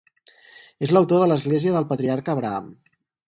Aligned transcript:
És 0.87 0.93
l'autor 0.95 1.21
de 1.23 1.27
l'església 1.31 1.75
del 1.77 1.87
Patriarca 1.91 2.35
Abraham. 2.37 2.73